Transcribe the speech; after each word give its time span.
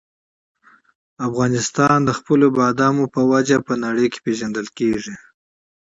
افغانستان 1.27 1.97
د 2.03 2.09
خپلو 2.19 2.45
بادامو 2.57 3.05
له 3.13 3.23
مخې 3.29 3.57
په 3.67 3.73
نړۍ 3.83 4.07
کې 4.11 4.19
پېژندل 4.25 4.67
کېږي. 4.77 5.15